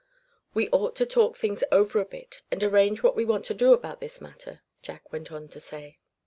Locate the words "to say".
5.49-5.99